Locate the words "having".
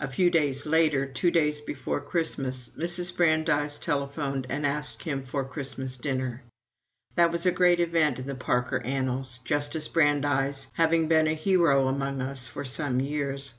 10.72-11.06